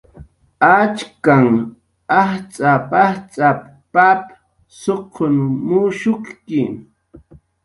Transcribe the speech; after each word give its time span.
"Achkanh 0.79 1.55
ajtz'ap"" 2.21 2.87
ajtz'ap"" 3.05 3.59
pap 3.93 4.23
suqn 4.79 5.35
mushukki" 5.67 6.61